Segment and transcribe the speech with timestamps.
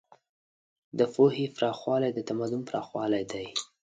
[0.99, 3.45] د پوهې پراخوالی د تمدن پراخوالی دی.